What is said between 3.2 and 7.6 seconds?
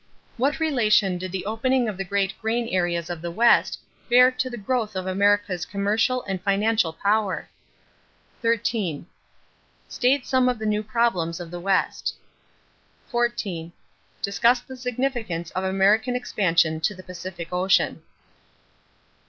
the West bear to the growth of America's commercial and financial power?